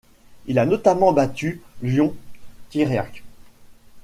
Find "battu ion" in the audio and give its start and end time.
1.13-2.15